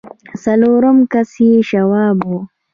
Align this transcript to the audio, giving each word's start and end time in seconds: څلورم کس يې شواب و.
څلورم 0.43 0.97
کس 1.11 1.31
يې 1.45 1.51
شواب 1.69 2.17
و. 2.29 2.31